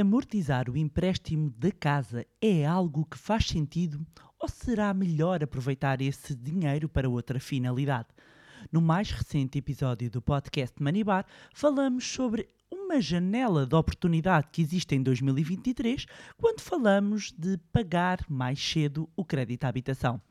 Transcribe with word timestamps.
Amortizar 0.00 0.70
o 0.70 0.76
empréstimo 0.76 1.50
da 1.50 1.72
casa 1.72 2.24
é 2.40 2.64
algo 2.64 3.04
que 3.04 3.18
faz 3.18 3.46
sentido 3.46 4.06
ou 4.38 4.48
será 4.48 4.94
melhor 4.94 5.42
aproveitar 5.42 6.00
esse 6.00 6.36
dinheiro 6.36 6.88
para 6.88 7.10
outra 7.10 7.40
finalidade? 7.40 8.06
No 8.70 8.80
mais 8.80 9.10
recente 9.10 9.58
episódio 9.58 10.08
do 10.08 10.22
podcast 10.22 10.80
Manibar, 10.80 11.26
falamos 11.52 12.06
sobre 12.06 12.48
uma 12.70 13.00
janela 13.00 13.66
de 13.66 13.74
oportunidade 13.74 14.46
que 14.52 14.62
existe 14.62 14.94
em 14.94 15.02
2023 15.02 16.06
quando 16.36 16.60
falamos 16.60 17.32
de 17.36 17.58
pagar 17.72 18.20
mais 18.28 18.62
cedo 18.62 19.10
o 19.16 19.24
crédito 19.24 19.64
à 19.64 19.68
habitação. 19.68 20.22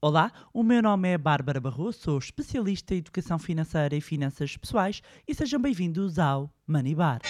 Olá, 0.00 0.30
o 0.54 0.62
meu 0.62 0.80
nome 0.80 1.08
é 1.08 1.18
Bárbara 1.18 1.60
Barroso, 1.60 1.98
sou 1.98 2.18
especialista 2.18 2.94
em 2.94 2.98
educação 2.98 3.36
financeira 3.36 3.96
e 3.96 4.00
finanças 4.00 4.56
pessoais 4.56 5.02
e 5.26 5.34
sejam 5.34 5.60
bem-vindos 5.60 6.20
ao 6.20 6.54
Money 6.68 6.94
Bar. 6.94 7.20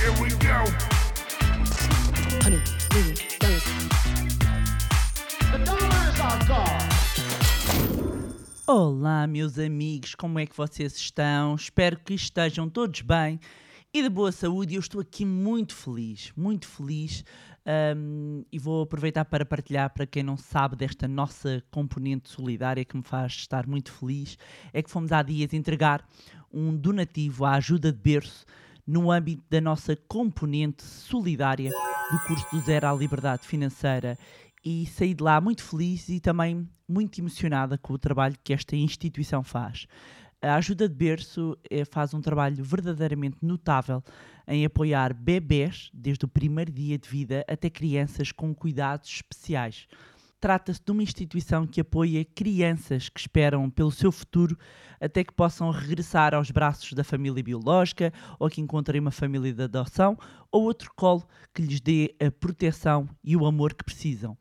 Here 0.00 0.12
we 0.12 0.30
go! 0.30 0.64
Honey, 2.42 2.62
million 2.94 3.16
dollars. 3.38 3.64
The 5.52 5.58
dollar 5.58 5.92
is 6.08 6.20
our 6.20 6.38
god! 6.48 6.80
Olá, 8.66 9.26
meus 9.26 9.58
amigos, 9.58 10.14
como 10.14 10.38
é 10.38 10.46
que 10.46 10.56
vocês 10.56 10.96
estão? 10.96 11.54
Espero 11.54 11.98
que 11.98 12.14
estejam 12.14 12.66
todos 12.70 13.02
bem 13.02 13.38
e 13.92 14.02
de 14.02 14.08
boa 14.08 14.32
saúde. 14.32 14.76
Eu 14.76 14.80
estou 14.80 15.02
aqui 15.02 15.26
muito 15.26 15.74
feliz, 15.74 16.32
muito 16.34 16.66
feliz 16.66 17.22
um, 17.94 18.42
e 18.50 18.58
vou 18.58 18.84
aproveitar 18.84 19.26
para 19.26 19.44
partilhar 19.44 19.90
para 19.90 20.06
quem 20.06 20.22
não 20.22 20.38
sabe 20.38 20.76
desta 20.76 21.06
nossa 21.06 21.62
componente 21.70 22.30
solidária 22.30 22.86
que 22.86 22.96
me 22.96 23.02
faz 23.02 23.32
estar 23.32 23.66
muito 23.66 23.92
feliz. 23.92 24.38
É 24.72 24.82
que 24.82 24.90
fomos 24.90 25.12
há 25.12 25.22
dias 25.22 25.52
entregar 25.52 26.02
um 26.50 26.74
donativo 26.74 27.44
à 27.44 27.56
ajuda 27.56 27.92
de 27.92 27.98
berço 27.98 28.46
no 28.90 29.08
âmbito 29.08 29.44
da 29.48 29.60
nossa 29.60 29.94
componente 30.08 30.82
solidária 30.82 31.70
do 32.10 32.18
curso 32.26 32.44
do 32.50 32.60
Zero 32.60 32.88
à 32.88 32.92
Liberdade 32.92 33.46
Financeira 33.46 34.18
e 34.64 34.84
saí 34.86 35.14
de 35.14 35.22
lá 35.22 35.40
muito 35.40 35.62
feliz 35.62 36.08
e 36.08 36.18
também 36.18 36.68
muito 36.88 37.20
emocionada 37.20 37.78
com 37.78 37.92
o 37.92 37.98
trabalho 37.98 38.36
que 38.42 38.52
esta 38.52 38.74
instituição 38.74 39.44
faz. 39.44 39.86
A 40.42 40.56
ajuda 40.56 40.88
de 40.88 40.94
berço 40.96 41.56
eh, 41.70 41.84
faz 41.84 42.12
um 42.14 42.20
trabalho 42.20 42.64
verdadeiramente 42.64 43.36
notável 43.40 44.02
em 44.48 44.64
apoiar 44.64 45.14
bebés 45.14 45.88
desde 45.94 46.24
o 46.24 46.28
primeiro 46.28 46.72
dia 46.72 46.98
de 46.98 47.08
vida 47.08 47.44
até 47.46 47.70
crianças 47.70 48.32
com 48.32 48.52
cuidados 48.52 49.08
especiais. 49.08 49.86
Trata-se 50.40 50.80
de 50.82 50.90
uma 50.90 51.02
instituição 51.02 51.66
que 51.66 51.82
apoia 51.82 52.24
crianças 52.24 53.10
que 53.10 53.20
esperam 53.20 53.68
pelo 53.68 53.90
seu 53.90 54.10
futuro 54.10 54.56
até 54.98 55.22
que 55.22 55.34
possam 55.34 55.70
regressar 55.70 56.34
aos 56.34 56.50
braços 56.50 56.94
da 56.94 57.04
família 57.04 57.42
biológica 57.42 58.10
ou 58.38 58.48
que 58.48 58.60
encontrem 58.60 59.00
uma 59.00 59.10
família 59.10 59.52
de 59.52 59.62
adoção 59.62 60.16
ou 60.50 60.62
outro 60.62 60.90
colo 60.96 61.28
que 61.54 61.60
lhes 61.60 61.80
dê 61.80 62.14
a 62.18 62.30
proteção 62.30 63.06
e 63.22 63.36
o 63.36 63.44
amor 63.44 63.74
que 63.74 63.84
precisam. 63.84 64.36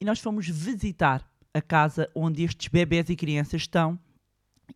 E 0.00 0.04
nós 0.04 0.18
fomos 0.18 0.48
visitar 0.48 1.24
a 1.54 1.62
casa 1.62 2.10
onde 2.14 2.42
estes 2.42 2.66
bebés 2.66 3.08
e 3.08 3.14
crianças 3.14 3.62
estão 3.62 3.98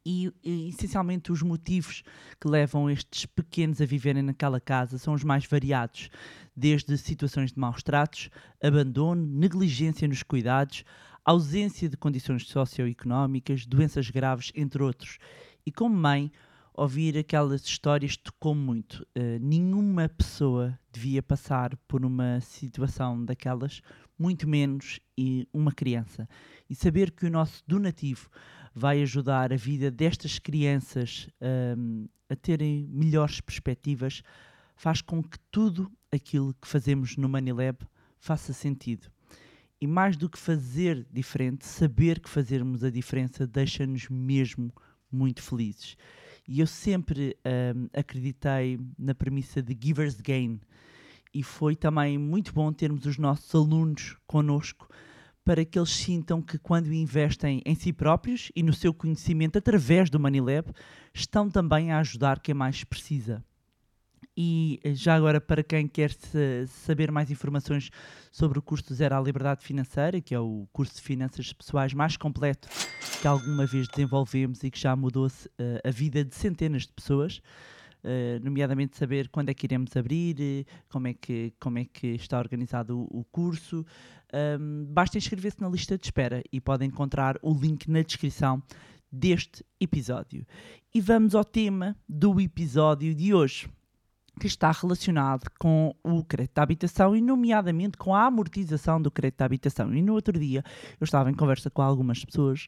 e, 0.05 0.33
e, 0.43 0.69
essencialmente 0.69 1.33
os 1.33 1.43
motivos 1.43 2.03
que 2.41 2.49
levam 2.49 2.89
estes 2.89 3.27
pequenos 3.27 3.81
a 3.81 3.85
viverem 3.85 4.23
naquela 4.23 4.61
casa 4.61 4.99
são 4.99 5.15
os 5.15 5.25
mais 5.25 5.45
variados, 5.45 6.11
desde 6.61 6.97
situações 6.99 7.53
de 7.53 7.59
maus 7.59 7.83
tratos, 7.83 8.29
abandono, 8.63 9.27
negligência 9.27 10.07
nos 10.07 10.23
cuidados, 10.23 10.85
ausência 11.25 11.89
de 11.89 11.97
condições 11.97 12.47
socioeconómicas, 12.47 13.65
doenças 13.65 14.11
graves, 14.11 14.53
entre 14.55 14.83
outros. 14.83 15.19
E 15.65 15.73
como 15.73 15.97
mãe, 15.97 16.31
ouvir 16.75 17.17
aquelas 17.17 17.65
histórias 17.65 18.17
tocou 18.17 18.55
muito. 18.55 19.07
Uh, 19.17 19.39
nenhuma 19.41 20.09
pessoa 20.09 20.79
devia 20.93 21.23
passar 21.23 21.77
por 21.89 22.05
uma 22.05 22.41
situação 22.41 23.25
daquelas, 23.25 23.81
muito 24.19 24.47
menos 24.47 25.01
e 25.17 25.49
uma 25.53 25.73
criança. 25.73 26.29
E 26.69 26.75
saber 26.75 27.11
que 27.11 27.25
o 27.25 27.31
nosso 27.31 27.65
donativo 27.67 28.29
vai 28.75 29.01
ajudar 29.03 29.53
a 29.53 29.57
vida 29.57 29.91
destas 29.91 30.39
crianças 30.39 31.27
um, 31.77 32.07
a 32.29 32.37
terem 32.37 32.87
melhores 32.91 33.41
perspectivas, 33.41 34.23
faz 34.81 35.03
com 35.03 35.23
que 35.23 35.39
tudo 35.51 35.93
aquilo 36.11 36.55
que 36.55 36.67
fazemos 36.67 37.15
no 37.19 37.29
Manilab 37.29 37.87
faça 38.19 38.51
sentido. 38.55 39.09
E 39.79 39.87
mais 39.87 40.17
do 40.17 40.27
que 40.27 40.39
fazer 40.39 41.07
diferente, 41.13 41.67
saber 41.67 42.19
que 42.19 42.31
fazermos 42.31 42.83
a 42.83 42.89
diferença 42.89 43.47
deixa-nos 43.47 44.09
mesmo 44.09 44.73
muito 45.13 45.43
felizes. 45.43 45.99
E 46.49 46.61
eu 46.61 46.67
sempre 46.67 47.37
um, 47.77 47.89
acreditei 47.93 48.81
na 48.99 49.15
premissa 49.15 49.63
de 49.63 49.77
Givers 49.79 50.19
Gain. 50.19 50.59
E 51.35 51.43
foi 51.43 51.77
também 51.77 52.17
muito 52.17 52.51
bom 52.55 52.73
termos 52.73 53.05
os 53.05 53.19
nossos 53.19 53.55
alunos 53.55 54.17
connosco 54.27 54.89
para 55.45 55.63
que 55.63 55.79
eles 55.79 55.91
sintam 55.91 56.41
que 56.41 56.57
quando 56.57 56.91
investem 56.91 57.61
em 57.67 57.75
si 57.75 57.93
próprios 57.93 58.51
e 58.57 58.63
no 58.63 58.73
seu 58.73 58.95
conhecimento 58.95 59.59
através 59.59 60.09
do 60.09 60.19
Manilab, 60.19 60.73
estão 61.13 61.51
também 61.51 61.93
a 61.93 61.99
ajudar 61.99 62.41
quem 62.41 62.55
mais 62.55 62.83
precisa. 62.83 63.45
E 64.37 64.81
eh, 64.85 64.95
já 64.95 65.15
agora, 65.15 65.41
para 65.41 65.63
quem 65.63 65.87
quer 65.87 66.13
saber 66.67 67.11
mais 67.11 67.31
informações 67.31 67.91
sobre 68.31 68.59
o 68.59 68.63
curso 68.63 68.95
Zero 68.95 69.17
à 69.17 69.21
Liberdade 69.21 69.65
Financeira, 69.65 70.21
que 70.21 70.35
é 70.35 70.41
o 70.41 70.67
curso 70.73 70.97
de 70.97 71.03
finanças 71.03 71.53
pessoais 71.53 71.93
mais 71.93 72.17
completo 72.17 72.69
que 73.21 73.27
alguma 73.27 73.67
vez 73.67 73.87
desenvolvemos 73.89 74.63
e 74.65 74.71
que 74.71 74.79
já 74.79 74.97
mudou 74.97 75.27
uh, 75.27 75.31
a 75.85 75.91
vida 75.91 76.25
de 76.25 76.35
centenas 76.35 76.83
de 76.83 76.93
pessoas, 76.93 77.41
Uh, 78.03 78.43
nomeadamente 78.43 78.97
saber 78.97 79.29
quando 79.29 79.51
é 79.51 79.55
que 79.55 79.67
iremos 79.67 79.95
abrir, 79.95 80.67
como, 80.89 81.07
é 81.07 81.13
que, 81.13 81.53
como 81.61 81.79
é 81.79 81.85
que 81.85 82.07
está 82.07 82.39
organizado 82.39 82.99
o, 82.99 83.21
o 83.21 83.25
curso. 83.25 83.85
Um, 84.59 84.87
basta 84.87 85.19
inscrever-se 85.19 85.61
na 85.61 85.69
lista 85.69 85.99
de 85.99 86.07
espera 86.07 86.43
e 86.51 86.63
podem 86.63 86.89
encontrar 86.89 87.37
o 87.43 87.53
link 87.53 87.91
na 87.91 88.01
descrição 88.01 88.63
deste 89.13 89.63
episódio. 89.79 90.47
E 90.95 91.01
vamos 91.01 91.35
ao 91.35 91.45
tema 91.45 91.95
do 92.09 92.41
episódio 92.41 93.15
de 93.15 93.35
hoje, 93.35 93.69
que 94.41 94.47
está 94.47 94.73
relacionado 94.73 95.51
com 95.59 95.95
o 96.03 96.25
crédito 96.25 96.55
de 96.55 96.61
habitação 96.63 97.15
e, 97.15 97.21
nomeadamente, 97.21 97.99
com 97.99 98.15
a 98.15 98.25
amortização 98.25 99.01
do 99.01 99.11
crédito 99.11 99.39
de 99.39 99.45
habitação. 99.45 99.95
E 99.95 100.01
no 100.01 100.15
outro 100.15 100.39
dia 100.39 100.65
eu 100.99 101.05
estava 101.05 101.31
em 101.31 101.35
conversa 101.35 101.69
com 101.69 101.83
algumas 101.83 102.25
pessoas 102.25 102.67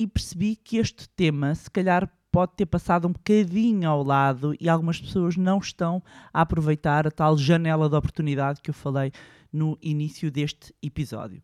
e 0.00 0.06
percebi 0.06 0.56
que 0.56 0.78
este 0.78 1.06
tema, 1.10 1.54
se 1.54 1.70
calhar, 1.70 2.10
pode 2.32 2.54
ter 2.56 2.66
passado 2.66 3.06
um 3.06 3.12
bocadinho 3.12 3.88
ao 3.88 4.02
lado 4.02 4.56
e 4.58 4.68
algumas 4.68 4.98
pessoas 4.98 5.36
não 5.36 5.58
estão 5.58 6.02
a 6.32 6.40
aproveitar 6.40 7.06
a 7.06 7.10
tal 7.10 7.36
janela 7.36 7.88
de 7.88 7.94
oportunidade 7.94 8.62
que 8.62 8.70
eu 8.70 8.74
falei 8.74 9.12
no 9.52 9.78
início 9.82 10.30
deste 10.30 10.74
episódio. 10.82 11.42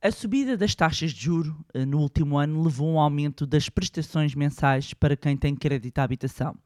A 0.00 0.10
subida 0.10 0.56
das 0.56 0.74
taxas 0.74 1.10
de 1.10 1.24
juro 1.24 1.62
eh, 1.74 1.84
no 1.84 1.98
último 1.98 2.38
ano 2.38 2.62
levou 2.62 2.90
a 2.90 2.92
um 2.92 3.00
aumento 3.00 3.44
das 3.44 3.68
prestações 3.68 4.34
mensais 4.34 4.94
para 4.94 5.14
quem 5.14 5.36
tem 5.36 5.54
crédito 5.54 5.98
à 5.98 6.04
habitação. 6.04 6.56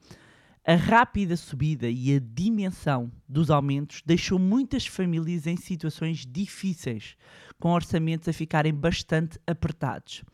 A 0.66 0.76
rápida 0.76 1.36
subida 1.36 1.90
e 1.90 2.16
a 2.16 2.18
dimensão 2.18 3.12
dos 3.28 3.50
aumentos 3.50 4.00
deixou 4.06 4.38
muitas 4.38 4.86
famílias 4.86 5.46
em 5.46 5.58
situações 5.58 6.24
difíceis, 6.24 7.18
com 7.60 7.70
orçamentos 7.70 8.26
a 8.28 8.32
ficarem 8.32 8.72
bastante 8.72 9.38
apertados. 9.46 10.24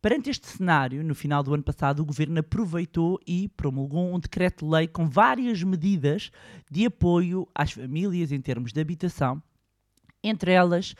Perante 0.00 0.30
este 0.30 0.46
cenário, 0.46 1.02
no 1.02 1.12
final 1.12 1.42
do 1.42 1.52
ano 1.52 1.64
passado, 1.64 2.00
o 2.00 2.04
governo 2.04 2.38
aproveitou 2.38 3.18
e 3.26 3.48
promulgou 3.48 4.14
um 4.14 4.20
decreto-lei 4.20 4.86
com 4.86 5.08
várias 5.08 5.60
medidas 5.64 6.30
de 6.70 6.86
apoio 6.86 7.48
às 7.52 7.72
famílias 7.72 8.30
em 8.30 8.40
termos 8.40 8.72
de 8.72 8.80
habitação, 8.80 9.42
entre 10.22 10.52
elas 10.52 10.94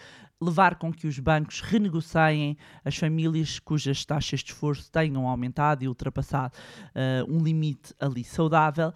levar 0.45 0.77
com 0.77 0.93
que 0.93 1.07
os 1.07 1.19
bancos 1.19 1.61
renegociem 1.61 2.57
as 2.85 2.97
famílias 2.97 3.59
cujas 3.59 4.05
taxas 4.05 4.41
de 4.41 4.53
esforço 4.53 4.91
tenham 4.91 5.27
aumentado 5.27 5.85
e 5.85 5.89
ultrapassado 5.89 6.55
uh, 6.57 7.33
um 7.33 7.43
limite 7.43 7.95
ali 7.99 8.25
saudável. 8.25 8.93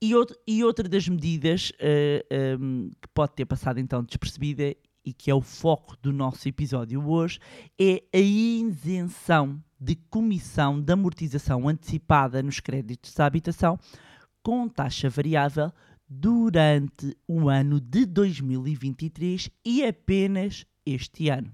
E, 0.00 0.14
outro, 0.14 0.36
e 0.46 0.64
outra 0.64 0.88
das 0.88 1.06
medidas 1.08 1.70
uh, 1.70 2.26
eh, 2.28 2.56
um, 2.60 2.90
que 3.00 3.08
pode 3.14 3.34
ter 3.34 3.46
passado 3.46 3.78
então 3.78 4.02
despercebida 4.02 4.74
e 5.04 5.12
que 5.12 5.30
é 5.30 5.34
o 5.34 5.40
foco 5.40 5.96
do 6.02 6.12
nosso 6.12 6.48
episódio 6.48 7.08
hoje, 7.08 7.38
é 7.80 8.02
a 8.12 8.18
isenção 8.18 9.62
de 9.80 9.94
comissão 9.94 10.80
de 10.80 10.92
amortização 10.92 11.68
antecipada 11.68 12.42
nos 12.42 12.60
créditos 12.60 13.14
de 13.14 13.22
habitação 13.22 13.78
com 14.42 14.68
taxa 14.68 15.08
variável 15.08 15.72
durante 16.08 17.16
o 17.26 17.48
ano 17.48 17.80
de 17.80 18.04
2023 18.04 19.50
e 19.64 19.84
apenas 19.84 20.66
este 20.84 21.28
ano. 21.28 21.50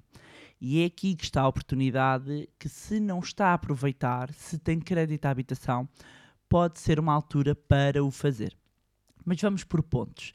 E 0.61 0.83
é 0.83 0.87
aqui 0.87 1.15
que 1.15 1.25
está 1.25 1.43
a 1.43 1.49
oportunidade 1.49 2.49
que, 2.59 2.69
se 2.69 2.99
não 2.99 3.21
está 3.21 3.49
a 3.49 3.55
aproveitar, 3.55 4.33
se 4.33 4.59
tem 4.59 4.81
crédito 4.81 5.27
à 5.27 5.31
habitação, 5.31 5.89
pode 6.49 6.81
ser 6.81 6.99
uma 6.99 7.13
altura 7.13 7.55
para 7.55 8.03
o 8.03 8.11
fazer. 8.11 8.57
Mas 9.25 9.41
vamos 9.41 9.63
por 9.63 9.83
pontos. 9.83 10.33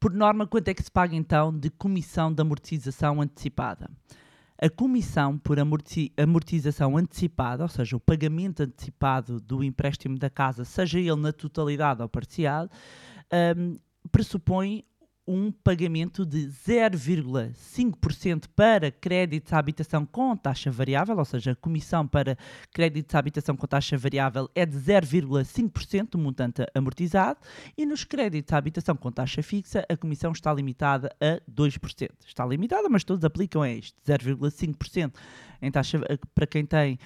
Por 0.00 0.12
norma, 0.12 0.46
quanto 0.46 0.68
é 0.68 0.74
que 0.74 0.82
se 0.82 0.90
paga 0.90 1.14
então 1.14 1.56
de 1.56 1.70
comissão 1.70 2.32
de 2.32 2.40
amortização 2.40 3.20
antecipada? 3.20 3.90
A 4.60 4.70
comissão 4.70 5.38
por 5.38 5.58
amorti 5.58 6.12
amortização 6.16 6.96
antecipada, 6.96 7.62
ou 7.62 7.68
seja, 7.68 7.96
o 7.96 8.00
pagamento 8.00 8.62
antecipado 8.62 9.40
do 9.40 9.62
empréstimo 9.62 10.18
da 10.18 10.30
casa, 10.30 10.64
seja 10.64 10.98
ele 10.98 11.14
na 11.16 11.32
totalidade 11.32 12.02
ou 12.02 12.08
parcial, 12.08 12.68
um, 13.56 13.78
pressupõe 14.10 14.84
um 15.28 15.52
pagamento 15.52 16.24
de 16.24 16.48
0,5% 16.48 18.46
para 18.56 18.90
créditos 18.90 19.52
à 19.52 19.58
habitação 19.58 20.06
com 20.06 20.34
taxa 20.34 20.70
variável, 20.70 21.18
ou 21.18 21.24
seja, 21.24 21.50
a 21.52 21.54
comissão 21.54 22.08
para 22.08 22.38
créditos 22.72 23.14
à 23.14 23.18
habitação 23.18 23.54
com 23.54 23.66
taxa 23.66 23.98
variável 23.98 24.48
é 24.54 24.64
de 24.64 24.74
0,5% 24.78 26.12
do 26.12 26.18
montante 26.18 26.64
amortizado 26.74 27.38
e 27.76 27.84
nos 27.84 28.04
créditos 28.04 28.54
à 28.54 28.56
habitação 28.56 28.96
com 28.96 29.12
taxa 29.12 29.42
fixa 29.42 29.84
a 29.86 29.96
comissão 29.98 30.32
está 30.32 30.50
limitada 30.50 31.14
a 31.20 31.38
2%. 31.50 32.08
Está 32.26 32.46
limitada, 32.46 32.88
mas 32.88 33.04
todos 33.04 33.22
aplicam 33.22 33.60
a 33.60 33.70
isto, 33.70 34.00
0,5% 34.06 35.12
em 35.60 35.70
taxa, 35.70 36.00
para 36.34 36.46
quem 36.46 36.64
tem 36.64 36.98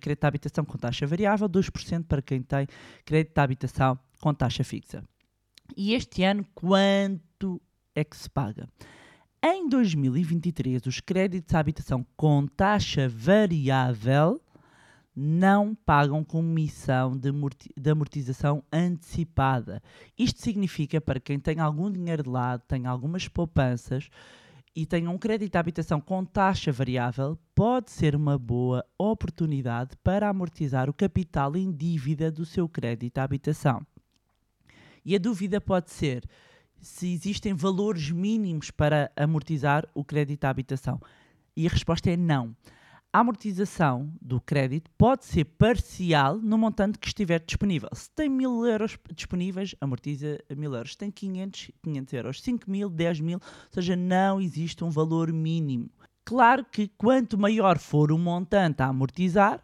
crédito 0.00 0.24
à 0.24 0.28
habitação 0.28 0.64
com 0.64 0.76
taxa 0.76 1.06
variável, 1.06 1.48
2% 1.48 2.04
para 2.08 2.20
quem 2.20 2.42
tem 2.42 2.66
crédito 3.04 3.38
à 3.38 3.44
habitação 3.44 3.96
com 4.20 4.34
taxa 4.34 4.64
fixa. 4.64 5.04
E 5.76 5.94
este 5.94 6.22
ano, 6.22 6.44
quanto 6.54 7.60
é 7.94 8.04
que 8.04 8.16
se 8.16 8.28
paga? 8.28 8.68
Em 9.42 9.68
2023, 9.68 10.84
os 10.86 11.00
créditos 11.00 11.54
à 11.54 11.60
habitação 11.60 12.04
com 12.16 12.46
taxa 12.46 13.08
variável 13.08 14.40
não 15.16 15.74
pagam 15.74 16.22
comissão 16.22 17.16
de, 17.16 17.30
amorti- 17.30 17.72
de 17.76 17.90
amortização 17.90 18.62
antecipada. 18.72 19.82
Isto 20.18 20.40
significa, 20.40 21.00
para 21.00 21.18
quem 21.18 21.38
tem 21.38 21.58
algum 21.58 21.90
dinheiro 21.90 22.22
de 22.22 22.28
lado, 22.28 22.62
tem 22.68 22.86
algumas 22.86 23.28
poupanças 23.28 24.08
e 24.74 24.86
tem 24.86 25.08
um 25.08 25.18
crédito 25.18 25.56
à 25.56 25.60
habitação 25.60 26.00
com 26.00 26.24
taxa 26.24 26.70
variável, 26.70 27.36
pode 27.54 27.90
ser 27.90 28.14
uma 28.14 28.38
boa 28.38 28.84
oportunidade 28.98 29.96
para 30.02 30.28
amortizar 30.28 30.88
o 30.88 30.94
capital 30.94 31.56
em 31.56 31.72
dívida 31.72 32.30
do 32.30 32.44
seu 32.46 32.68
crédito 32.68 33.18
à 33.18 33.24
habitação. 33.24 33.84
E 35.04 35.14
a 35.14 35.18
dúvida 35.18 35.60
pode 35.60 35.90
ser 35.90 36.24
se 36.80 37.12
existem 37.12 37.54
valores 37.54 38.10
mínimos 38.10 38.70
para 38.70 39.10
amortizar 39.16 39.86
o 39.94 40.04
crédito 40.04 40.44
à 40.44 40.50
habitação. 40.50 41.00
E 41.56 41.66
a 41.66 41.70
resposta 41.70 42.10
é 42.10 42.16
não. 42.16 42.54
A 43.12 43.18
amortização 43.18 44.08
do 44.22 44.40
crédito 44.40 44.88
pode 44.96 45.24
ser 45.24 45.44
parcial 45.44 46.38
no 46.38 46.56
montante 46.56 46.96
que 46.96 47.08
estiver 47.08 47.40
disponível. 47.40 47.88
Se 47.92 48.08
tem 48.12 48.28
mil 48.28 48.64
euros 48.64 48.96
disponíveis, 49.12 49.74
amortiza 49.80 50.38
mil 50.56 50.72
euros. 50.72 50.92
Se 50.92 50.98
tem 50.98 51.10
500, 51.10 51.72
500 51.82 52.14
euros. 52.14 52.40
5 52.40 52.70
mil, 52.70 52.88
10 52.88 53.20
mil, 53.20 53.38
ou 53.38 53.72
seja, 53.72 53.96
não 53.96 54.40
existe 54.40 54.84
um 54.84 54.90
valor 54.90 55.32
mínimo. 55.32 55.90
Claro 56.24 56.64
que 56.64 56.86
quanto 56.86 57.36
maior 57.36 57.78
for 57.78 58.12
o 58.12 58.18
montante 58.18 58.80
a 58.80 58.86
amortizar, 58.86 59.60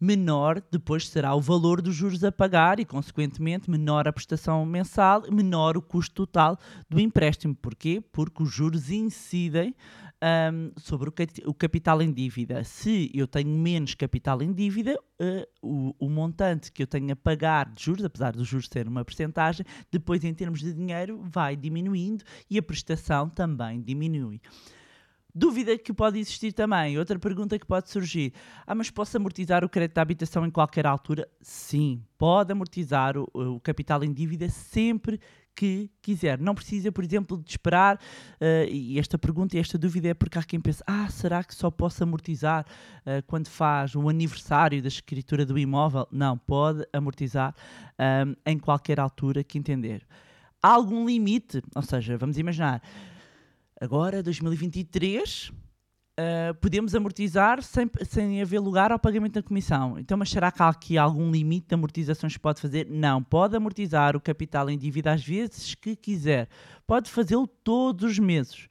menor 0.00 0.62
depois 0.70 1.08
será 1.08 1.34
o 1.34 1.40
valor 1.40 1.82
dos 1.82 1.94
juros 1.94 2.24
a 2.24 2.32
pagar 2.32 2.80
e, 2.80 2.84
consequentemente, 2.84 3.70
menor 3.70 4.08
a 4.08 4.12
prestação 4.12 4.64
mensal, 4.64 5.24
menor 5.30 5.76
o 5.76 5.82
custo 5.82 6.26
total 6.26 6.58
do 6.88 6.98
empréstimo. 6.98 7.54
Porquê? 7.54 8.02
Porque 8.10 8.42
os 8.42 8.50
juros 8.50 8.90
incidem 8.90 9.74
ahm, 10.22 10.70
sobre 10.76 11.10
o, 11.44 11.54
capital 11.54 12.00
em 12.00 12.10
dívida. 12.10 12.64
Se 12.64 13.10
eu 13.14 13.26
tenho 13.26 13.50
menos 13.50 13.94
capital 13.94 14.42
em 14.42 14.52
dívida, 14.52 14.98
eh, 15.18 15.46
o, 15.62 15.94
o 15.98 16.08
montante 16.08 16.72
que 16.72 16.82
eu 16.82 16.86
tenho 16.86 17.12
a 17.12 17.16
pagar 17.16 17.70
de 17.72 17.84
juros, 17.84 18.04
apesar 18.04 18.32
dos 18.32 18.48
juros 18.48 18.68
ser 18.72 18.88
uma 18.88 19.04
percentagem, 19.04 19.66
depois 19.90 20.24
em 20.24 20.32
termos 20.32 20.60
de 20.60 20.72
dinheiro 20.72 21.22
vai 21.24 21.56
diminuindo 21.56 22.24
e 22.48 22.58
a 22.58 22.62
prestação 22.62 23.28
também 23.28 23.82
diminui. 23.82 24.40
Dúvida 25.34 25.76
que 25.78 25.92
pode 25.92 26.18
existir 26.18 26.52
também. 26.52 26.98
Outra 26.98 27.18
pergunta 27.18 27.58
que 27.58 27.66
pode 27.66 27.90
surgir. 27.90 28.32
Ah, 28.66 28.74
mas 28.74 28.90
posso 28.90 29.16
amortizar 29.16 29.64
o 29.64 29.68
crédito 29.68 29.94
da 29.94 30.02
habitação 30.02 30.44
em 30.44 30.50
qualquer 30.50 30.86
altura? 30.86 31.28
Sim, 31.40 32.02
pode 32.18 32.52
amortizar 32.52 33.16
o, 33.16 33.28
o 33.34 33.60
capital 33.60 34.02
em 34.04 34.12
dívida 34.12 34.48
sempre 34.48 35.20
que 35.54 35.90
quiser. 36.00 36.38
Não 36.38 36.54
precisa, 36.54 36.90
por 36.90 37.04
exemplo, 37.04 37.36
de 37.36 37.50
esperar. 37.50 38.00
eh, 38.40 38.66
e 38.70 38.98
esta 38.98 39.18
pergunta 39.18 39.56
e 39.56 39.60
esta 39.60 39.76
dúvida 39.76 40.08
é 40.08 40.14
porque 40.14 40.38
há 40.38 40.42
quem 40.42 40.60
pense: 40.60 40.82
ah, 40.86 41.08
será 41.10 41.44
que 41.44 41.54
só 41.54 41.70
posso 41.70 42.02
amortizar 42.02 42.64
eh, 43.04 43.22
quando 43.26 43.48
faz 43.48 43.94
o 43.94 44.08
aniversário 44.08 44.80
da 44.80 44.88
escritura 44.88 45.44
do 45.44 45.58
imóvel? 45.58 46.06
Não, 46.10 46.38
pode 46.38 46.86
amortizar 46.92 47.54
ahm, 47.98 48.34
em 48.46 48.58
qualquer 48.58 48.98
altura 48.98 49.44
que 49.44 49.58
entender. 49.58 50.06
Há 50.62 50.70
algum 50.72 51.06
limite? 51.06 51.62
Ou 51.74 51.82
seja, 51.82 52.16
vamos 52.16 52.38
imaginar 52.38 52.82
agora, 53.80 54.22
2023, 54.22 55.48
uh, 55.48 56.54
podemos 56.60 56.94
amortizar 56.94 57.62
sem, 57.62 57.90
sem 58.02 58.42
haver 58.42 58.60
lugar 58.60 58.92
ao 58.92 58.98
pagamento 58.98 59.34
da 59.34 59.42
comissão. 59.42 59.98
Então, 59.98 60.18
mas 60.18 60.30
será 60.30 60.52
que 60.52 60.62
há 60.62 60.68
aqui 60.68 60.98
algum 60.98 61.30
limite 61.30 61.68
de 61.68 61.74
amortizações 61.74 62.34
que 62.34 62.38
pode 62.38 62.60
fazer? 62.60 62.86
Não, 62.90 63.22
pode 63.22 63.56
amortizar 63.56 64.14
o 64.14 64.20
capital 64.20 64.68
em 64.68 64.76
dívida 64.76 65.12
às 65.12 65.24
vezes 65.24 65.74
que 65.74 65.96
quiser. 65.96 66.48
Pode 66.86 67.10
fazê-lo 67.10 67.46
todos 67.46 68.12
os 68.12 68.18
meses. 68.18 68.68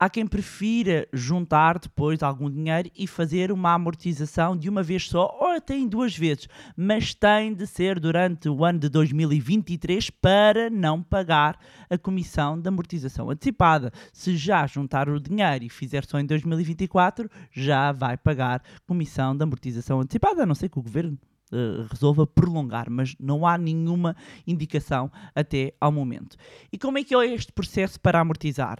Há 0.00 0.08
quem 0.08 0.28
prefira 0.28 1.08
juntar 1.12 1.76
depois 1.76 2.22
algum 2.22 2.48
dinheiro 2.48 2.88
e 2.96 3.04
fazer 3.08 3.50
uma 3.50 3.74
amortização 3.74 4.56
de 4.56 4.68
uma 4.68 4.80
vez 4.80 5.08
só 5.08 5.36
ou 5.40 5.48
até 5.48 5.74
em 5.74 5.88
duas 5.88 6.16
vezes, 6.16 6.46
mas 6.76 7.14
tem 7.14 7.52
de 7.52 7.66
ser 7.66 7.98
durante 7.98 8.48
o 8.48 8.64
ano 8.64 8.78
de 8.78 8.88
2023 8.88 10.10
para 10.10 10.70
não 10.70 11.02
pagar 11.02 11.58
a 11.90 11.98
comissão 11.98 12.60
de 12.60 12.68
amortização 12.68 13.28
antecipada. 13.28 13.92
Se 14.12 14.36
já 14.36 14.64
juntar 14.68 15.08
o 15.08 15.18
dinheiro 15.18 15.64
e 15.64 15.68
fizer 15.68 16.04
só 16.04 16.20
em 16.20 16.26
2024, 16.26 17.28
já 17.50 17.90
vai 17.90 18.16
pagar 18.16 18.62
comissão 18.86 19.36
de 19.36 19.42
amortização 19.42 20.00
antecipada, 20.00 20.44
a 20.44 20.46
não 20.46 20.54
ser 20.54 20.68
que 20.68 20.78
o 20.78 20.82
governo 20.82 21.18
eh, 21.50 21.86
resolva 21.90 22.24
prolongar, 22.24 22.88
mas 22.88 23.16
não 23.18 23.44
há 23.44 23.58
nenhuma 23.58 24.14
indicação 24.46 25.10
até 25.34 25.74
ao 25.80 25.90
momento. 25.90 26.36
E 26.72 26.78
como 26.78 26.98
é 26.98 27.02
que 27.02 27.16
é 27.16 27.34
este 27.34 27.50
processo 27.50 27.98
para 27.98 28.20
amortizar? 28.20 28.78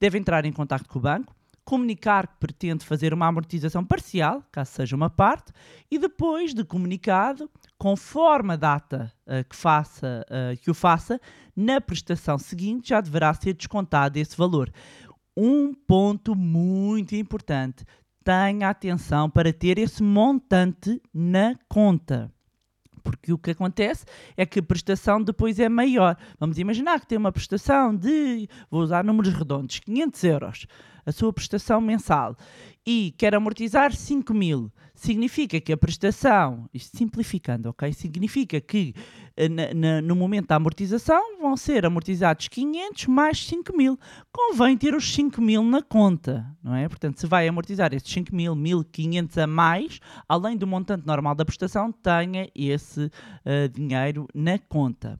Deve 0.00 0.18
entrar 0.18 0.44
em 0.44 0.52
contato 0.52 0.88
com 0.88 0.98
o 0.98 1.02
banco, 1.02 1.34
comunicar 1.64 2.26
que 2.26 2.36
pretende 2.40 2.84
fazer 2.84 3.12
uma 3.12 3.26
amortização 3.26 3.84
parcial, 3.84 4.42
caso 4.50 4.72
seja 4.72 4.96
uma 4.96 5.10
parte, 5.10 5.52
e 5.90 5.98
depois 5.98 6.54
de 6.54 6.64
comunicado, 6.64 7.50
conforme 7.78 8.54
a 8.54 8.56
data 8.56 9.12
eh, 9.26 9.44
que, 9.44 9.54
faça, 9.54 10.26
eh, 10.28 10.56
que 10.60 10.70
o 10.70 10.74
faça, 10.74 11.20
na 11.54 11.80
prestação 11.80 12.38
seguinte 12.38 12.88
já 12.88 13.00
deverá 13.00 13.32
ser 13.34 13.52
descontado 13.54 14.18
esse 14.18 14.36
valor. 14.36 14.72
Um 15.36 15.72
ponto 15.72 16.34
muito 16.34 17.14
importante: 17.14 17.84
tenha 18.24 18.68
atenção 18.68 19.30
para 19.30 19.52
ter 19.52 19.78
esse 19.78 20.02
montante 20.02 21.00
na 21.14 21.54
conta. 21.68 22.32
Porque 23.02 23.32
o 23.32 23.38
que 23.38 23.50
acontece 23.50 24.04
é 24.36 24.44
que 24.44 24.60
a 24.60 24.62
prestação 24.62 25.22
depois 25.22 25.58
é 25.58 25.68
maior. 25.68 26.16
Vamos 26.38 26.58
imaginar 26.58 27.00
que 27.00 27.06
tem 27.06 27.18
uma 27.18 27.32
prestação 27.32 27.94
de, 27.94 28.48
vou 28.70 28.82
usar 28.82 29.04
números 29.04 29.32
redondos, 29.32 29.78
500 29.80 30.24
euros, 30.24 30.66
a 31.04 31.12
sua 31.12 31.32
prestação 31.32 31.80
mensal, 31.80 32.36
e 32.86 33.14
quer 33.16 33.34
amortizar 33.34 33.94
5 33.94 34.32
mil. 34.34 34.70
Significa 35.00 35.58
que 35.62 35.72
a 35.72 35.78
prestação, 35.78 36.68
isto 36.74 36.94
simplificando, 36.94 37.70
ok? 37.70 37.90
Significa 37.90 38.60
que 38.60 38.94
eh, 39.34 39.48
na- 39.48 39.72
na- 39.72 40.02
no 40.02 40.14
momento 40.14 40.48
da 40.48 40.56
amortização 40.56 41.38
vão 41.40 41.56
ser 41.56 41.86
amortizados 41.86 42.48
500 42.48 43.06
mais 43.06 43.42
5 43.46 43.74
mil. 43.74 43.98
Convém 44.30 44.76
ter 44.76 44.94
os 44.94 45.10
5 45.14 45.40
mil 45.40 45.64
na 45.64 45.80
conta, 45.80 46.44
não 46.62 46.74
é? 46.74 46.86
Portanto, 46.86 47.18
se 47.18 47.26
vai 47.26 47.48
amortizar 47.48 47.94
esses 47.94 48.12
5 48.12 48.34
mil, 48.36 48.54
1500 48.54 49.38
a 49.38 49.46
mais, 49.46 50.00
além 50.28 50.54
do 50.54 50.66
montante 50.66 51.06
normal 51.06 51.34
da 51.34 51.46
prestação, 51.46 51.90
tenha 51.90 52.50
esse 52.54 53.10
eh, 53.46 53.68
dinheiro 53.68 54.28
na 54.34 54.58
conta. 54.58 55.18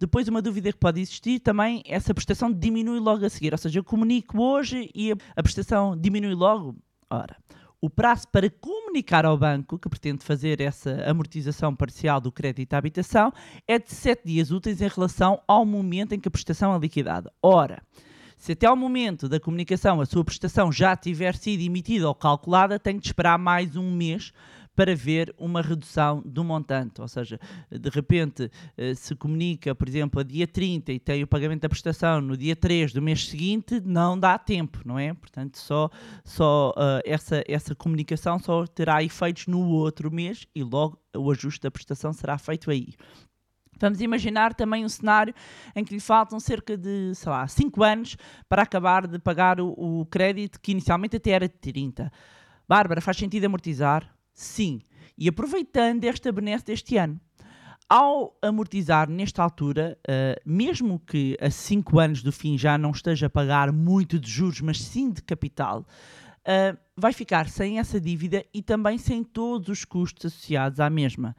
Depois, 0.00 0.26
uma 0.26 0.42
dúvida 0.42 0.72
que 0.72 0.78
pode 0.78 1.00
existir 1.00 1.38
também, 1.38 1.84
essa 1.86 2.12
prestação 2.12 2.52
diminui 2.52 2.98
logo 2.98 3.24
a 3.24 3.30
seguir. 3.30 3.52
Ou 3.54 3.58
seja, 3.58 3.78
eu 3.78 3.84
comunico 3.84 4.42
hoje 4.42 4.90
e 4.92 5.12
a 5.12 5.42
prestação 5.42 5.96
diminui 5.96 6.34
logo. 6.34 6.74
Ora, 7.08 7.36
o 7.84 7.90
prazo 7.90 8.26
para 8.28 8.48
comunicar 8.48 9.26
ao 9.26 9.36
banco 9.36 9.78
que 9.78 9.90
pretende 9.90 10.24
fazer 10.24 10.58
essa 10.58 11.04
amortização 11.06 11.76
parcial 11.76 12.18
do 12.18 12.32
crédito 12.32 12.72
à 12.72 12.78
habitação 12.78 13.30
é 13.68 13.78
de 13.78 13.92
7 13.92 14.22
dias 14.24 14.50
úteis 14.50 14.80
em 14.80 14.88
relação 14.88 15.38
ao 15.46 15.66
momento 15.66 16.14
em 16.14 16.18
que 16.18 16.26
a 16.26 16.30
prestação 16.30 16.74
é 16.74 16.78
liquidada. 16.78 17.30
Ora, 17.42 17.82
se 18.38 18.52
até 18.52 18.66
ao 18.66 18.74
momento 18.74 19.28
da 19.28 19.38
comunicação 19.38 20.00
a 20.00 20.06
sua 20.06 20.24
prestação 20.24 20.72
já 20.72 20.96
tiver 20.96 21.34
sido 21.34 21.60
emitida 21.60 22.08
ou 22.08 22.14
calculada, 22.14 22.78
tem 22.78 22.98
de 22.98 23.06
esperar 23.06 23.38
mais 23.38 23.76
um 23.76 23.94
mês 23.94 24.32
para 24.74 24.94
ver 24.94 25.34
uma 25.38 25.62
redução 25.62 26.22
do 26.24 26.42
montante. 26.42 27.00
Ou 27.00 27.08
seja, 27.08 27.38
de 27.70 27.88
repente, 27.90 28.50
eh, 28.76 28.94
se 28.94 29.14
comunica, 29.14 29.74
por 29.74 29.88
exemplo, 29.88 30.20
a 30.20 30.22
dia 30.22 30.46
30 30.46 30.92
e 30.92 30.98
tem 30.98 31.22
o 31.22 31.26
pagamento 31.26 31.62
da 31.62 31.68
prestação 31.68 32.20
no 32.20 32.36
dia 32.36 32.56
3 32.56 32.92
do 32.92 33.00
mês 33.00 33.26
seguinte, 33.26 33.80
não 33.84 34.18
dá 34.18 34.38
tempo, 34.38 34.80
não 34.84 34.98
é? 34.98 35.14
Portanto, 35.14 35.58
só, 35.58 35.88
só 36.24 36.74
eh, 36.76 37.02
essa, 37.06 37.44
essa 37.46 37.74
comunicação 37.74 38.38
só 38.38 38.66
terá 38.66 39.02
efeitos 39.02 39.46
no 39.46 39.68
outro 39.68 40.10
mês 40.10 40.46
e 40.54 40.62
logo 40.62 40.98
o 41.16 41.30
ajuste 41.30 41.60
da 41.60 41.70
prestação 41.70 42.12
será 42.12 42.36
feito 42.38 42.70
aí. 42.70 42.94
Vamos 43.78 44.00
imaginar 44.00 44.54
também 44.54 44.84
um 44.84 44.88
cenário 44.88 45.34
em 45.74 45.84
que 45.84 45.94
lhe 45.94 46.00
faltam 46.00 46.38
cerca 46.38 46.76
de, 46.76 47.14
sei 47.14 47.30
lá, 47.30 47.46
5 47.46 47.82
anos 47.82 48.16
para 48.48 48.62
acabar 48.62 49.06
de 49.06 49.18
pagar 49.18 49.60
o, 49.60 50.00
o 50.00 50.06
crédito 50.06 50.60
que 50.60 50.72
inicialmente 50.72 51.16
até 51.16 51.30
era 51.30 51.48
de 51.48 51.54
30. 51.54 52.10
Bárbara, 52.68 53.00
faz 53.00 53.16
sentido 53.16 53.44
amortizar? 53.44 54.14
Sim. 54.34 54.80
E 55.16 55.28
aproveitando 55.28 56.04
esta 56.04 56.30
benesse 56.32 56.64
deste 56.66 56.96
ano. 56.96 57.20
ao 57.88 58.36
amortizar 58.42 59.08
nesta 59.08 59.42
altura, 59.42 59.96
uh, 60.08 60.40
mesmo 60.44 60.98
que 60.98 61.36
a 61.40 61.50
5 61.50 61.98
anos 61.98 62.22
do 62.22 62.32
fim 62.32 62.56
já 62.58 62.76
não 62.78 62.90
esteja 62.90 63.26
a 63.26 63.30
pagar 63.30 63.70
muito 63.70 64.18
de 64.18 64.28
juros, 64.28 64.60
mas 64.62 64.80
sim 64.80 65.12
de 65.12 65.22
capital, 65.22 65.80
uh, 65.80 66.78
vai 66.96 67.12
ficar 67.12 67.48
sem 67.48 67.78
essa 67.78 68.00
dívida 68.00 68.44
e 68.52 68.62
também 68.62 68.96
sem 68.98 69.22
todos 69.22 69.68
os 69.68 69.84
custos 69.84 70.26
associados 70.26 70.80
à 70.80 70.88
mesma. 70.88 71.36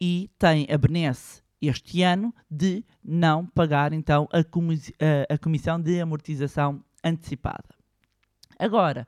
E 0.00 0.30
tem 0.38 0.66
a 0.70 0.78
benesse 0.78 1.42
este 1.60 2.02
ano 2.02 2.32
de 2.48 2.84
não 3.04 3.44
pagar 3.44 3.92
então 3.92 4.28
a, 4.32 4.38
a, 4.38 5.34
a 5.34 5.38
comissão 5.38 5.80
de 5.80 6.00
amortização 6.00 6.82
antecipada. 7.04 7.74
Agora, 8.58 9.06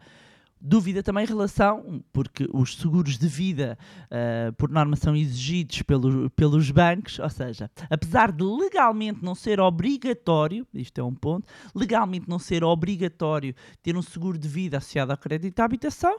Dúvida 0.61 1.03
também 1.03 1.25
em 1.25 1.27
relação, 1.27 2.05
porque 2.13 2.47
os 2.53 2.77
seguros 2.77 3.17
de 3.17 3.27
vida, 3.27 3.79
uh, 4.05 4.53
por 4.53 4.69
norma, 4.69 4.95
são 4.95 5.17
exigidos 5.17 5.81
pelo, 5.83 6.29
pelos 6.31 6.71
bancos, 6.71 7.19
ou 7.19 7.31
seja, 7.31 7.71
apesar 7.89 8.31
de 8.31 8.45
legalmente 8.45 9.25
não 9.25 9.35
ser 9.35 9.59
obrigatório, 9.59 10.67
isto 10.75 11.01
é 11.01 11.05
um 11.05 11.15
ponto, 11.15 11.47
legalmente 11.75 12.29
não 12.29 12.39
ser 12.39 12.63
obrigatório 12.63 13.55
ter 13.83 13.97
um 13.97 14.03
seguro 14.03 14.37
de 14.37 14.49
vida 14.49 14.77
associado 14.77 15.13
ao 15.13 15.17
crédito 15.17 15.59
à 15.61 15.65
habitação, 15.65 16.19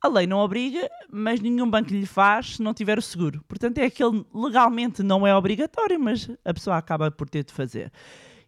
a 0.00 0.08
lei 0.08 0.26
não 0.26 0.38
obriga, 0.38 0.90
mas 1.08 1.40
nenhum 1.40 1.70
banco 1.70 1.92
lhe 1.92 2.06
faz 2.06 2.56
se 2.56 2.62
não 2.62 2.74
tiver 2.74 2.98
o 2.98 3.02
seguro. 3.02 3.44
Portanto, 3.46 3.78
é 3.78 3.84
aquele 3.84 4.24
legalmente 4.34 5.02
não 5.02 5.26
é 5.26 5.34
obrigatório, 5.34 6.00
mas 6.00 6.28
a 6.44 6.54
pessoa 6.54 6.76
acaba 6.76 7.10
por 7.10 7.28
ter 7.28 7.44
de 7.44 7.52
fazer. 7.52 7.92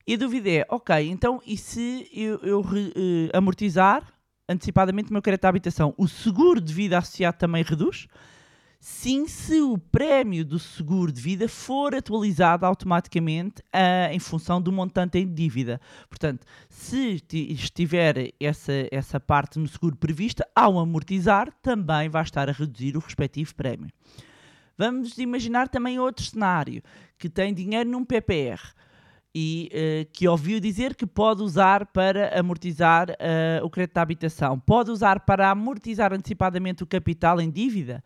E 0.06 0.14
a 0.14 0.16
dúvida 0.16 0.50
é, 0.50 0.66
ok, 0.68 1.08
então 1.08 1.40
e 1.46 1.56
se 1.56 2.08
eu, 2.12 2.38
eu 2.42 2.60
uh, 2.60 3.30
amortizar 3.32 4.04
antecipadamente 4.50 5.10
o 5.10 5.12
meu 5.12 5.22
crédito 5.22 5.44
à 5.44 5.48
habitação, 5.48 5.94
o 5.96 6.08
seguro 6.08 6.60
de 6.60 6.74
vida 6.74 6.98
associado 6.98 7.38
também 7.38 7.62
reduz? 7.62 8.08
Sim, 8.82 9.28
se 9.28 9.60
o 9.60 9.76
prémio 9.76 10.42
do 10.42 10.58
seguro 10.58 11.12
de 11.12 11.20
vida 11.20 11.46
for 11.46 11.94
atualizado 11.94 12.64
automaticamente 12.64 13.60
uh, 13.60 14.10
em 14.10 14.18
função 14.18 14.60
do 14.60 14.72
montante 14.72 15.18
em 15.18 15.30
dívida. 15.30 15.78
Portanto, 16.08 16.46
se 16.68 17.22
estiver 17.30 18.32
essa, 18.40 18.72
essa 18.90 19.20
parte 19.20 19.58
no 19.58 19.68
seguro 19.68 19.96
prevista, 19.96 20.48
ao 20.56 20.78
amortizar, 20.78 21.52
também 21.62 22.08
vai 22.08 22.22
estar 22.22 22.48
a 22.48 22.52
reduzir 22.52 22.96
o 22.96 23.00
respectivo 23.00 23.54
prémio. 23.54 23.90
Vamos 24.78 25.18
imaginar 25.18 25.68
também 25.68 25.98
outro 25.98 26.24
cenário, 26.24 26.82
que 27.18 27.28
tem 27.28 27.52
dinheiro 27.52 27.90
num 27.90 28.02
PPR 28.02 28.72
e 29.34 29.70
uh, 29.72 30.10
que 30.12 30.26
ouviu 30.26 30.58
dizer 30.58 30.94
que 30.94 31.06
pode 31.06 31.42
usar 31.42 31.86
para 31.86 32.38
amortizar 32.38 33.10
uh, 33.10 33.64
o 33.64 33.70
crédito 33.70 33.94
da 33.94 34.02
habitação. 34.02 34.58
Pode 34.58 34.90
usar 34.90 35.20
para 35.20 35.50
amortizar 35.50 36.12
antecipadamente 36.12 36.82
o 36.82 36.86
capital 36.86 37.40
em 37.40 37.50
dívida? 37.50 38.02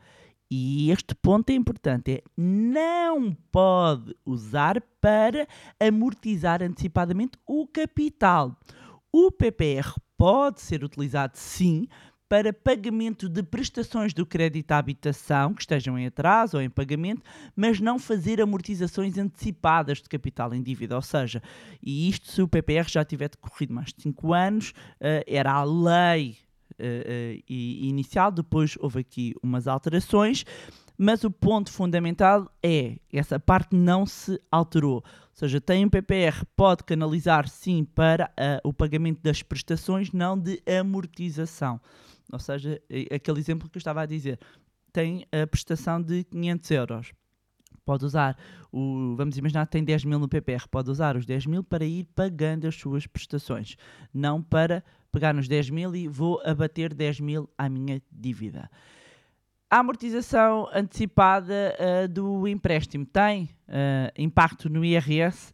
E 0.51 0.91
este 0.91 1.15
ponto 1.15 1.51
é 1.51 1.55
importante: 1.55 2.13
é 2.13 2.23
não 2.37 3.33
pode 3.51 4.15
usar 4.25 4.81
para 5.01 5.49
amortizar 5.81 6.63
antecipadamente 6.63 7.39
o 7.47 7.67
capital. 7.67 8.57
O 9.11 9.31
PPR 9.31 9.95
pode 10.17 10.61
ser 10.61 10.85
utilizado 10.85 11.33
sim 11.37 11.87
para 12.35 12.53
pagamento 12.53 13.29
de 13.29 13.45
prestações 13.45 14.13
do 14.13 14.27
crédito 14.27 14.73
à 14.73 14.79
habitação 14.79 15.55
que 15.55 15.63
estejam 15.63 15.97
em 15.97 16.07
atraso 16.07 16.57
ou 16.57 16.63
em 16.65 16.69
pagamento, 16.69 17.23
mas 17.55 17.79
não 17.79 17.97
fazer 17.97 18.41
amortizações 18.41 19.17
antecipadas 19.17 19.99
de 19.99 20.09
capital 20.09 20.53
em 20.53 20.61
dívida. 20.61 20.97
Ou 20.97 21.03
seja, 21.03 21.41
e 21.81 22.09
isto 22.09 22.33
se 22.33 22.43
o 22.43 22.49
PPR 22.49 22.89
já 22.89 23.05
tiver 23.05 23.29
decorrido 23.29 23.73
mais 23.73 23.93
de 23.93 24.03
5 24.03 24.33
anos, 24.33 24.71
uh, 24.71 25.23
era 25.29 25.53
a 25.53 25.63
lei 25.63 26.37
uh, 26.73 26.83
uh, 26.83 27.45
inicial, 27.49 28.33
depois 28.33 28.77
houve 28.81 28.99
aqui 28.99 29.33
umas 29.41 29.69
alterações. 29.69 30.45
Mas 30.99 31.23
o 31.23 31.31
ponto 31.31 31.71
fundamental 31.71 32.51
é 32.61 32.97
essa 33.13 33.39
parte 33.39 33.77
não 33.77 34.07
se 34.07 34.41
alterou. 34.51 34.97
Ou 34.97 35.03
seja, 35.35 35.61
tem 35.61 35.85
um 35.85 35.89
PPR, 35.89 36.45
pode 36.57 36.83
canalizar 36.83 37.49
sim 37.49 37.85
para 37.85 38.33
o 38.65 38.73
pagamento 38.73 39.23
das 39.23 39.41
prestações, 39.41 40.11
não 40.11 40.37
de 40.37 40.61
amortização. 40.67 41.81
Ou 42.33 42.39
seja, 42.39 42.81
aquele 43.15 43.39
exemplo 43.39 43.69
que 43.69 43.77
eu 43.77 43.81
estava 43.81 44.03
a 44.03 44.07
dizer, 44.07 44.39
tem 44.93 45.27
a 45.33 45.47
prestação 45.47 46.01
de 46.01 46.25
500 46.25 46.71
euros. 46.71 47.13
Pode 47.85 48.05
usar, 48.05 48.37
o, 48.73 49.15
vamos 49.17 49.37
imaginar 49.37 49.67
tem 49.67 49.85
10 49.85 50.05
mil 50.05 50.19
no 50.19 50.29
PPR, 50.29 50.67
pode 50.71 50.91
usar 50.91 51.17
os 51.17 51.27
10 51.27 51.47
mil 51.47 51.63
para 51.63 51.85
ir 51.85 52.05
pagando 52.15 52.67
as 52.67 52.75
suas 52.75 53.07
prestações, 53.07 53.77
não 54.13 54.43
para 54.43 54.83
pegar 55.13 55.35
nos 55.35 55.47
10 55.47 55.71
mil 55.71 55.95
e 55.95 56.09
vou 56.09 56.41
abater 56.45 56.95
10 56.95 57.21
mil 57.21 57.51
à 57.59 57.69
minha 57.69 58.01
dívida. 58.11 58.71
A 59.69 59.81
amortização 59.81 60.69
antecipada 60.73 61.77
uh, 61.77 62.09
do 62.09 62.49
empréstimo 62.49 63.05
tem 63.05 63.51
uh, 63.69 64.11
impacto 64.17 64.71
no 64.71 64.85
IRS? 64.85 65.53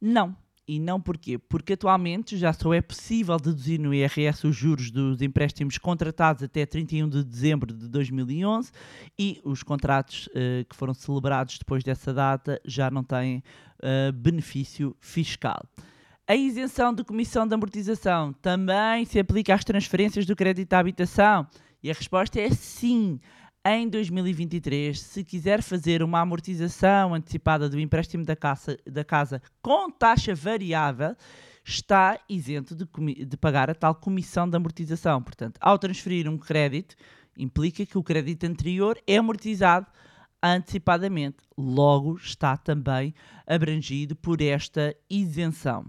Não 0.00 0.34
e 0.68 0.78
não 0.78 1.00
porquê? 1.00 1.38
Porque 1.38 1.72
atualmente 1.72 2.36
já 2.36 2.52
só 2.52 2.74
é 2.74 2.82
possível 2.82 3.38
deduzir 3.38 3.80
no 3.80 3.94
IRS 3.94 4.46
os 4.46 4.54
juros 4.54 4.90
dos 4.90 5.22
empréstimos 5.22 5.78
contratados 5.78 6.42
até 6.42 6.66
31 6.66 7.08
de 7.08 7.24
dezembro 7.24 7.72
de 7.72 7.88
2011 7.88 8.70
e 9.18 9.40
os 9.42 9.62
contratos 9.62 10.26
uh, 10.28 10.64
que 10.68 10.76
foram 10.76 10.92
celebrados 10.92 11.58
depois 11.58 11.82
dessa 11.82 12.12
data 12.12 12.60
já 12.66 12.90
não 12.90 13.02
têm 13.02 13.42
uh, 13.78 14.12
benefício 14.12 14.94
fiscal. 15.00 15.64
A 16.26 16.36
isenção 16.36 16.92
de 16.92 17.02
comissão 17.02 17.46
de 17.46 17.54
amortização 17.54 18.34
também 18.34 19.06
se 19.06 19.18
aplica 19.18 19.54
às 19.54 19.64
transferências 19.64 20.26
do 20.26 20.36
crédito 20.36 20.74
à 20.74 20.78
habitação? 20.80 21.46
E 21.82 21.90
a 21.90 21.94
resposta 21.94 22.38
é 22.38 22.50
sim 22.50 23.18
em 23.76 23.88
2023, 23.88 24.98
se 24.98 25.24
quiser 25.24 25.62
fazer 25.62 26.02
uma 26.02 26.20
amortização 26.20 27.14
antecipada 27.14 27.68
do 27.68 27.78
empréstimo 27.78 28.24
da 28.24 28.36
casa, 28.36 28.78
da 28.86 29.04
casa 29.04 29.42
com 29.60 29.90
taxa 29.90 30.34
variável, 30.34 31.14
está 31.64 32.18
isento 32.28 32.74
de, 32.74 32.86
de, 33.26 33.36
pagar 33.36 33.68
a 33.68 33.74
tal 33.74 33.94
comissão 33.94 34.48
de 34.48 34.56
amortização. 34.56 35.22
Portanto, 35.22 35.58
ao 35.60 35.78
transferir 35.78 36.28
um 36.28 36.38
crédito, 36.38 36.96
implica 37.36 37.84
que 37.84 37.98
o 37.98 38.02
crédito 38.02 38.44
anterior 38.44 38.98
é 39.06 39.16
amortizado 39.16 39.86
antecipadamente. 40.42 41.38
Logo, 41.56 42.16
está 42.16 42.56
também 42.56 43.14
abrangido 43.46 44.16
por 44.16 44.40
esta 44.40 44.96
isenção. 45.10 45.84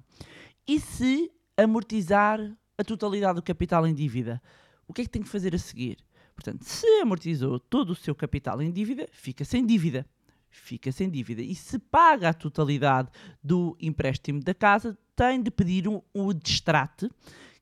E 0.68 0.80
se 0.80 1.32
amortizar 1.56 2.40
a 2.78 2.84
totalidade 2.84 3.36
do 3.36 3.44
capital 3.44 3.86
em 3.86 3.94
dívida? 3.94 4.42
O 4.88 4.94
que 4.94 5.02
é 5.02 5.04
que 5.04 5.10
tem 5.10 5.22
que 5.22 5.30
fazer 5.30 5.54
a 5.54 5.60
seguir? 5.60 5.98
Portanto, 6.40 6.64
se 6.64 6.88
amortizou 7.02 7.60
todo 7.60 7.90
o 7.90 7.96
seu 7.96 8.16
capital 8.16 8.62
em 8.62 8.72
dívida, 8.72 9.06
fica 9.12 9.44
sem 9.44 9.66
dívida. 9.66 10.06
Fica 10.50 10.90
sem 10.90 11.10
dívida. 11.10 11.42
E 11.42 11.54
se 11.54 11.78
paga 11.78 12.30
a 12.30 12.34
totalidade 12.34 13.10
do 13.44 13.78
empréstimo 13.80 14.40
da 14.40 14.54
casa, 14.54 14.98
tem 15.18 15.44
de 15.44 15.52
pedir 15.52 15.86
um, 15.86 16.02
um 16.16 16.34
distrate, 16.34 17.12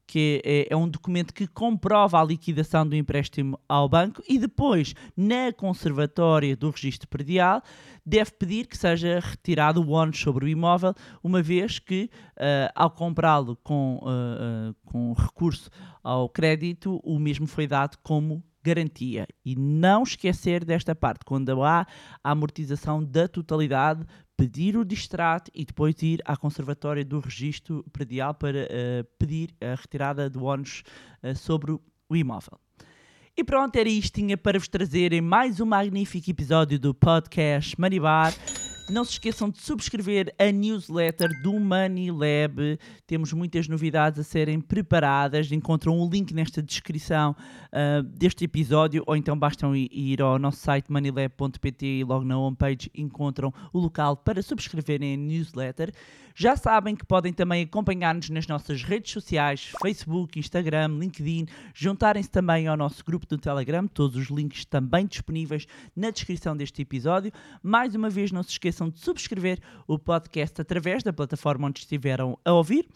que 0.06 0.42
é, 0.46 0.68
é, 0.70 0.76
um 0.76 0.88
documento 0.88 1.34
que 1.34 1.48
comprova 1.48 2.22
a 2.22 2.24
liquidação 2.24 2.88
do 2.88 2.96
empréstimo 2.96 3.60
ao 3.68 3.90
banco 3.90 4.22
e 4.30 4.38
depois, 4.38 4.94
na 5.18 5.52
conservatória 5.52 6.56
do 6.56 6.70
registro 6.70 7.08
predial, 7.08 7.64
deve 8.06 8.32
pedir 8.32 8.68
que 8.68 8.78
seja 8.78 9.20
retirado 9.20 9.82
o 9.82 9.90
ónus 9.90 10.20
sobre 10.20 10.46
o 10.46 10.48
imóvel, 10.48 10.94
uma 11.24 11.42
vez 11.42 11.80
que, 11.80 12.12
uh, 12.38 12.72
ao 12.76 12.92
comprá-lo 12.92 13.58
com, 13.58 14.00
uh, 14.04 14.70
uh, 14.70 14.76
com 14.86 15.14
recurso 15.14 15.70
ao 16.04 16.30
crédito, 16.30 17.02
o 17.04 17.18
mesmo 17.20 17.48
foi 17.48 17.66
dado 17.66 17.98
como 18.04 18.42
garantia. 18.68 19.28
E 19.46 19.56
não 19.56 20.04
esquecer 20.04 20.66
desta 20.66 20.94
parte, 20.94 21.26
quando 21.26 21.64
há 21.64 21.86
a 22.24 22.32
amortização 22.32 23.04
da 23.04 23.28
totalidade, 23.28 24.06
pedir 24.36 24.78
o 24.78 24.86
distrato 24.86 25.50
e 25.54 25.66
depois 25.66 25.96
ir 26.02 26.22
à 26.26 26.36
conservatória 26.36 27.04
do 27.04 27.20
registro 27.20 27.84
predial 27.92 28.34
para 28.34 28.66
uh, 28.66 29.08
pedir 29.18 29.50
a 29.62 29.76
retirada 29.76 30.30
do 30.30 30.44
ónus 30.44 30.84
uh, 31.24 31.36
sobre 31.36 31.72
o 31.72 32.16
imóvel. 32.16 32.60
E 33.36 33.44
pronto, 33.44 33.76
era 33.76 33.90
isto. 33.90 34.16
Tinha 34.16 34.36
para 34.38 34.58
vos 34.58 34.68
trazerem 34.68 35.22
mais 35.22 35.60
um 35.60 35.66
magnífico 35.66 36.30
episódio 36.30 36.80
do 36.80 36.94
podcast 36.94 37.80
Manibar. 37.80 38.34
Não 38.90 39.04
se 39.04 39.12
esqueçam 39.12 39.50
de 39.50 39.60
subscrever 39.60 40.34
a 40.40 40.50
newsletter 40.50 41.42
do 41.42 41.60
Money 41.60 42.10
Lab. 42.10 42.80
Temos 43.06 43.34
muitas 43.34 43.68
novidades 43.68 44.18
a 44.18 44.24
serem 44.24 44.62
preparadas. 44.62 45.52
Encontram 45.52 45.98
o 45.98 46.06
um 46.06 46.10
link 46.10 46.34
nesta 46.34 46.64
descrição 46.64 47.36
uh, 47.74 48.02
deste 48.02 48.46
episódio, 48.46 49.04
ou 49.06 49.18
então 49.18 49.38
bastam 49.38 49.76
ir 49.76 50.22
ao 50.22 50.40
nosso 50.40 50.60
site 50.60 50.90
moneylab.pt 50.90 51.86
e 51.86 52.04
logo 52.06 52.24
na 52.24 52.40
homepage 52.40 52.90
encontram 52.96 53.54
o 53.74 53.80
local 53.80 54.16
para 54.16 54.42
subscreverem 54.42 55.16
a 55.16 55.18
newsletter. 55.18 55.92
Já 56.40 56.56
sabem 56.56 56.96
que 56.96 57.04
podem 57.04 57.34
também 57.34 57.64
acompanhar-nos 57.64 58.30
nas 58.30 58.46
nossas 58.46 58.84
redes 58.84 59.12
sociais, 59.12 59.72
Facebook, 59.82 60.38
Instagram, 60.38 60.90
LinkedIn, 61.00 61.48
juntarem-se 61.74 62.30
também 62.30 62.68
ao 62.68 62.78
nosso 62.78 63.04
grupo 63.04 63.26
do 63.26 63.40
Telegram, 63.40 63.88
todos 63.88 64.16
os 64.16 64.28
links 64.28 64.64
também 64.64 65.08
disponíveis 65.08 65.66
na 65.96 66.12
descrição 66.12 66.56
deste 66.56 66.84
episódio. 66.84 67.32
Mais 67.64 67.96
uma 67.96 68.08
vez, 68.08 68.32
não 68.32 68.44
se 68.44 68.52
esqueçam 68.52 68.88
de 68.88 69.00
subscrever 69.00 69.58
o 69.88 69.98
podcast 69.98 70.62
através 70.62 71.02
da 71.02 71.12
plataforma 71.12 71.70
onde 71.70 71.80
estiveram 71.80 72.38
a 72.46 72.54
ouvir. 72.54 72.88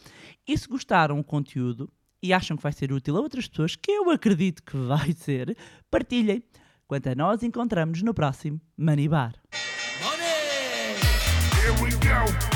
E 0.47 0.55
se 0.55 0.67
gostaram 0.67 1.17
do 1.17 1.23
conteúdo 1.23 1.91
e 2.21 2.33
acham 2.33 2.55
que 2.55 2.61
vai 2.61 2.71
ser 2.71 2.91
útil 2.93 3.17
a 3.17 3.21
outras 3.21 3.47
pessoas, 3.47 3.75
que 3.75 3.91
eu 3.91 4.11
acredito 4.11 4.61
que 4.61 4.77
vai 4.77 5.13
ser, 5.13 5.57
partilhem. 5.89 6.43
Quanto 6.87 7.09
a 7.09 7.15
nós, 7.15 7.41
encontramos 7.41 8.03
no 8.03 8.13
próximo 8.13 8.61
Money 8.77 9.09
Bar. 9.09 9.33
Money! 9.99 10.99
Here 11.59 11.83
we 11.83 11.89
go. 11.93 12.50